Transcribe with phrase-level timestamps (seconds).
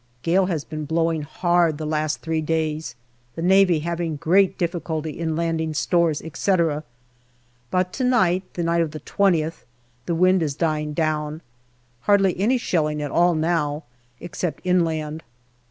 [0.23, 2.95] Gale has been blowing hard the last three days,
[3.35, 6.83] the Navy having great difficulty in landing stores, etc.;
[7.69, 9.63] but to night the night of the 2Oth
[10.07, 11.43] the wind is dying down.
[12.09, 13.83] Hardly any shelling at all now,
[14.19, 15.21] except nland.